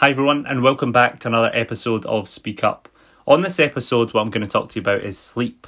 Hi, 0.00 0.10
everyone, 0.10 0.44
and 0.44 0.62
welcome 0.62 0.92
back 0.92 1.20
to 1.20 1.28
another 1.28 1.50
episode 1.54 2.04
of 2.04 2.28
Speak 2.28 2.62
Up. 2.62 2.90
On 3.26 3.40
this 3.40 3.58
episode, 3.58 4.12
what 4.12 4.20
I'm 4.20 4.28
going 4.28 4.46
to 4.46 4.46
talk 4.46 4.68
to 4.68 4.74
you 4.78 4.82
about 4.82 5.00
is 5.00 5.16
sleep. 5.16 5.66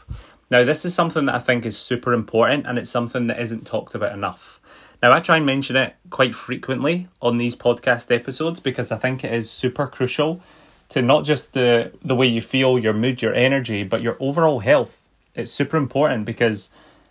Now, 0.51 0.65
this 0.65 0.85
is 0.85 0.93
something 0.93 1.25
that 1.25 1.35
I 1.35 1.39
think 1.39 1.65
is 1.65 1.78
super 1.78 2.12
important 2.12 2.67
and 2.67 2.78
it's 2.78 2.91
something 2.91 3.26
that 3.28 3.41
isn't 3.41 3.67
talked 3.67 3.94
about 3.94 4.12
enough. 4.12 4.60
Now, 5.02 5.12
I 5.12 5.20
try 5.20 5.38
and 5.38 5.46
mention 5.46 5.76
it 5.76 5.96
quite 6.10 6.34
frequently 6.34 7.08
on 7.22 7.38
these 7.38 7.56
podcast 7.56 8.14
episodes 8.14 8.61
because 8.61 8.93
I 8.93 8.98
think 8.98 9.25
it 9.25 9.32
is 9.32 9.50
super 9.50 9.86
crucial 9.86 10.42
to 10.90 11.00
not 11.00 11.24
just 11.24 11.54
the, 11.54 11.92
the 12.04 12.14
way 12.14 12.26
you 12.26 12.42
feel, 12.42 12.79
your 12.79 12.92
mood, 12.92 13.22
your 13.22 13.32
energy, 13.32 13.82
but 13.82 14.02
your 14.02 14.18
overall 14.20 14.60
health. 14.60 15.08
It's 15.34 15.50
super 15.50 15.79
important 15.79 16.26
because, 16.26 16.68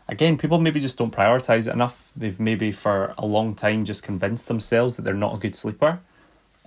again, 0.08 0.38
people 0.38 0.60
maybe 0.60 0.80
just 0.80 1.00
don't 1.00 1.12
prioritize 1.12 1.68
it 1.68 1.74
enough. 1.74 2.12
They've 2.16 2.40
maybe 2.40 2.72
for 2.72 3.16
a 3.18 3.26
long 3.26 3.56
time 3.56 3.86
just 3.86 4.04
convinced 4.04 4.48
themselves 4.48 4.98
that 4.98 5.02
they're 5.02 5.16
not 5.16 5.34
a 5.34 5.40
good 5.40 5.56
sleeper. 5.56 6.02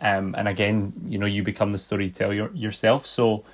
Um, 0.00 0.34
and 0.36 0.48
again, 0.48 0.92
you 1.06 1.18
know, 1.18 1.26
you 1.26 1.42
become 1.42 1.72
the 1.72 1.78
storyteller 1.78 2.50
yourself. 2.54 3.06
So 3.06 3.44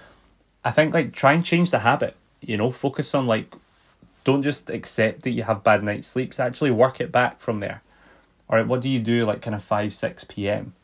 I 0.65 0.71
think 0.71 0.95
like 0.95 1.13
try 1.13 1.33
and 1.33 1.45
change 1.45 1.71
the 1.71 1.81
habit, 1.81 2.17
you 2.41 2.57
know, 2.57 2.71
focus 2.71 3.15
on 3.15 3.27
like, 3.27 3.55
don't 4.25 4.43
just 4.43 4.71
accept 4.71 5.23
that 5.23 5.31
you 5.31 5.45
have 5.45 5.63
bad 5.63 5.83
night 5.85 6.05
sleeps, 6.05 6.41
actually 6.41 6.71
work 6.71 7.01
it 7.01 7.13
back 7.13 7.41
from 7.41 7.61
there. 7.61 7.83
All 8.49 8.57
right, 8.57 8.67
what 8.67 8.81
do 8.81 8.89
you 8.89 8.99
do 9.01 9.25
like 9.25 9.43
kind 9.43 9.55
of 9.55 9.63
5, 9.63 9.93
6 9.93 10.25
p.m.? 10.25 10.75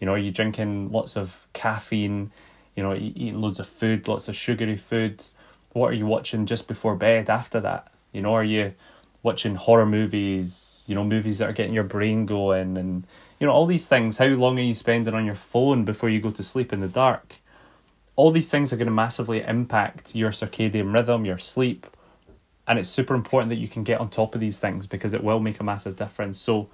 You 0.00 0.06
know, 0.06 0.14
are 0.14 0.18
you 0.18 0.32
drinking 0.32 0.90
lots 0.90 1.16
of 1.16 1.46
caffeine? 1.52 2.32
You 2.74 2.82
know, 2.82 2.94
eating 2.94 3.40
loads 3.40 3.60
of 3.60 3.68
food, 3.68 4.08
lots 4.08 4.28
of 4.28 4.34
sugary 4.34 4.76
food? 4.76 5.24
What 5.72 5.90
are 5.90 5.94
you 5.94 6.06
watching 6.06 6.46
just 6.46 6.66
before 6.66 6.96
bed 6.96 7.30
after 7.30 7.60
that? 7.60 7.92
You 8.12 8.22
know, 8.22 8.34
are 8.34 8.44
you 8.44 8.74
watching 9.22 9.54
horror 9.54 9.86
movies, 9.86 10.84
you 10.88 10.94
know, 10.94 11.04
movies 11.04 11.38
that 11.38 11.48
are 11.48 11.52
getting 11.52 11.74
your 11.74 11.84
brain 11.84 12.26
going 12.26 12.76
and, 12.76 13.06
you 13.38 13.46
know, 13.46 13.52
all 13.52 13.66
these 13.66 13.86
things. 13.86 14.18
How 14.18 14.26
long 14.26 14.58
are 14.58 14.62
you 14.62 14.74
spending 14.74 15.14
on 15.14 15.24
your 15.24 15.34
phone 15.34 15.84
before 15.84 16.08
you 16.08 16.20
go 16.20 16.30
to 16.30 16.42
sleep 16.42 16.72
in 16.72 16.80
the 16.80 16.88
dark? 16.88 17.36
All 18.16 18.30
these 18.30 18.50
things 18.50 18.72
are 18.72 18.76
going 18.76 18.86
to 18.86 18.92
massively 18.92 19.42
impact 19.42 20.14
your 20.14 20.30
circadian 20.30 20.92
rhythm, 20.92 21.24
your 21.24 21.38
sleep. 21.38 21.86
And 22.66 22.78
it's 22.78 22.88
super 22.88 23.14
important 23.14 23.48
that 23.50 23.56
you 23.56 23.68
can 23.68 23.84
get 23.84 24.00
on 24.00 24.10
top 24.10 24.34
of 24.34 24.40
these 24.40 24.58
things 24.58 24.86
because 24.86 25.12
it 25.12 25.24
will 25.24 25.40
make 25.40 25.60
a 25.60 25.64
massive 25.64 25.96
difference. 25.96 26.38
So, 26.38 26.68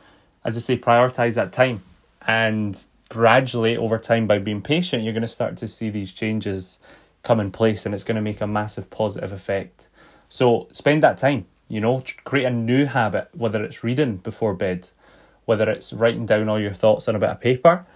as 0.45 0.57
I 0.57 0.61
say, 0.61 0.79
prioritize 0.79 1.35
that 1.35 1.53
time. 1.53 1.83
And 2.27 2.79
gradually 3.09 3.77
over 3.77 3.99
time 3.99 4.27
by 4.27 4.39
being 4.39 4.61
patient 4.61 5.03
you're 5.03 5.13
going 5.13 5.23
to 5.23 5.29
start 5.29 5.57
to 5.57 5.67
see 5.67 5.91
these 5.91 6.13
changes 6.13 6.79
come 7.23 7.41
in 7.41 7.51
place 7.51 7.87
and 7.87 7.95
it's 7.95 8.05
going 8.05 8.17
to 8.17 8.23
make 8.23 8.41
a 8.41 8.47
massive 8.47 8.91
positive 8.91 9.33
effect 9.33 9.89
so 10.29 10.69
spend 10.73 11.03
that 11.03 11.17
time 11.17 11.47
you 11.69 11.81
know 11.81 12.03
create 12.25 12.45
a 12.45 12.51
new 12.51 12.87
habit 12.87 13.29
whether 13.33 13.63
it's 13.63 13.85
reading 13.85 14.17
before 14.17 14.55
bed 14.55 14.89
whether 15.45 15.69
it's 15.69 15.93
writing 15.93 16.27
down 16.27 16.49
all 16.49 16.61
your 16.61 16.75
thoughts 16.75 17.09
on 17.09 17.15
a 17.15 17.19
bit 17.19 17.31
of 17.31 17.41
paper 17.41 17.87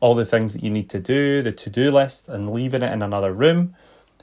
all 0.00 0.14
the 0.14 0.24
things 0.24 0.52
that 0.52 0.62
you 0.62 0.70
need 0.70 0.90
to 0.90 0.98
do 0.98 1.42
the 1.42 1.52
to-do 1.52 1.90
list 1.90 2.28
and 2.28 2.52
leaving 2.52 2.82
it 2.82 2.92
in 2.92 3.02
another 3.02 3.32
room 3.32 3.74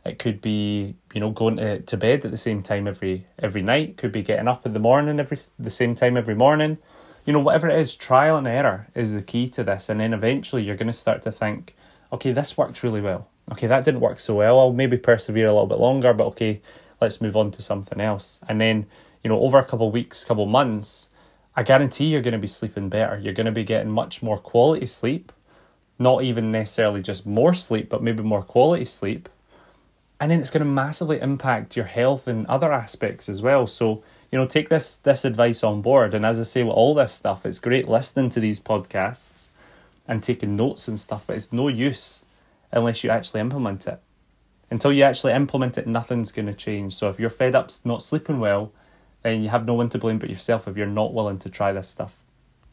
it 0.05 0.17
could 0.17 0.41
be 0.41 0.95
you 1.13 1.19
know 1.19 1.31
going 1.31 1.57
to, 1.57 1.79
to 1.81 1.97
bed 1.97 2.23
at 2.23 2.31
the 2.31 2.37
same 2.37 2.63
time 2.63 2.87
every 2.87 3.25
every 3.37 3.61
night 3.61 3.97
could 3.97 4.11
be 4.11 4.21
getting 4.21 4.47
up 4.47 4.65
in 4.65 4.73
the 4.73 4.79
morning 4.79 5.19
every 5.19 5.37
the 5.57 5.69
same 5.69 5.95
time 5.95 6.15
every 6.15 6.35
morning 6.35 6.77
you 7.29 7.33
know, 7.33 7.39
whatever 7.39 7.69
it 7.69 7.79
is, 7.79 7.95
trial 7.95 8.37
and 8.37 8.47
error 8.47 8.87
is 8.95 9.13
the 9.13 9.21
key 9.21 9.49
to 9.49 9.63
this. 9.63 9.87
And 9.87 9.99
then 9.99 10.13
eventually 10.13 10.63
you're 10.63 10.75
going 10.75 10.87
to 10.87 10.93
start 10.93 11.21
to 11.21 11.31
think, 11.31 11.75
okay, 12.11 12.31
this 12.31 12.57
works 12.57 12.83
really 12.83 13.01
well. 13.01 13.27
Okay, 13.51 13.67
that 13.67 13.85
didn't 13.85 13.99
work 13.99 14.19
so 14.19 14.35
well. 14.35 14.59
I'll 14.59 14.73
maybe 14.73 14.97
persevere 14.97 15.47
a 15.47 15.53
little 15.53 15.67
bit 15.67 15.77
longer, 15.79 16.11
but 16.11 16.25
okay, 16.29 16.61
let's 17.01 17.21
move 17.21 17.35
on 17.35 17.51
to 17.51 17.61
something 17.61 17.99
else. 17.99 18.39
And 18.47 18.59
then, 18.59 18.85
you 19.23 19.29
know, 19.29 19.39
over 19.39 19.57
a 19.57 19.65
couple 19.65 19.91
weeks, 19.91 20.23
couple 20.23 20.45
months, 20.45 21.09
I 21.55 21.63
guarantee 21.63 22.05
you're 22.05 22.21
going 22.21 22.33
to 22.33 22.39
be 22.39 22.47
sleeping 22.47 22.89
better. 22.89 23.17
You're 23.17 23.33
going 23.33 23.45
to 23.45 23.51
be 23.51 23.63
getting 23.63 23.91
much 23.91 24.21
more 24.21 24.37
quality 24.37 24.85
sleep, 24.85 25.31
not 25.97 26.23
even 26.23 26.51
necessarily 26.51 27.01
just 27.01 27.25
more 27.25 27.53
sleep, 27.53 27.89
but 27.89 28.03
maybe 28.03 28.23
more 28.23 28.43
quality 28.43 28.85
sleep. 28.85 29.29
And 30.19 30.31
then 30.31 30.39
it's 30.41 30.49
going 30.49 30.63
to 30.63 30.69
massively 30.69 31.19
impact 31.19 31.75
your 31.75 31.85
health 31.85 32.27
and 32.27 32.45
other 32.47 32.71
aspects 32.71 33.29
as 33.29 33.41
well. 33.41 33.67
So, 33.67 34.03
you 34.31 34.37
know, 34.37 34.45
take 34.45 34.69
this 34.69 34.95
this 34.95 35.25
advice 35.25 35.63
on 35.63 35.81
board. 35.81 36.13
And 36.13 36.25
as 36.25 36.39
I 36.39 36.43
say 36.43 36.63
with 36.63 36.75
all 36.75 36.93
this 36.93 37.13
stuff, 37.13 37.45
it's 37.45 37.59
great 37.59 37.87
listening 37.87 38.29
to 38.31 38.39
these 38.39 38.59
podcasts 38.59 39.49
and 40.07 40.21
taking 40.21 40.55
notes 40.55 40.87
and 40.87 40.99
stuff, 40.99 41.25
but 41.27 41.35
it's 41.35 41.53
no 41.53 41.67
use 41.67 42.23
unless 42.71 43.03
you 43.03 43.09
actually 43.09 43.41
implement 43.41 43.87
it. 43.87 43.99
Until 44.71 44.93
you 44.93 45.03
actually 45.03 45.33
implement 45.33 45.77
it, 45.77 45.87
nothing's 45.87 46.31
going 46.31 46.45
to 46.45 46.53
change. 46.53 46.95
So 46.95 47.09
if 47.09 47.19
you're 47.19 47.29
fed 47.29 47.55
up 47.55 47.71
not 47.83 48.03
sleeping 48.03 48.39
well, 48.39 48.71
then 49.23 49.41
you 49.41 49.49
have 49.49 49.65
no 49.65 49.73
one 49.73 49.89
to 49.89 49.97
blame 49.97 50.19
but 50.19 50.29
yourself 50.29 50.67
if 50.67 50.77
you're 50.77 50.85
not 50.85 51.13
willing 51.13 51.39
to 51.39 51.49
try 51.49 51.71
this 51.71 51.89
stuff. 51.89 52.15